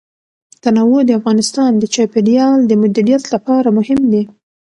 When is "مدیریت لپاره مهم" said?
2.83-4.01